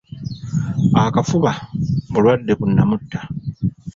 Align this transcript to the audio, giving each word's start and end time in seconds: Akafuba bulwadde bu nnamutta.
Akafuba 1.05 1.51
bulwadde 2.11 2.53
bu 2.59 2.65
nnamutta. 2.69 3.19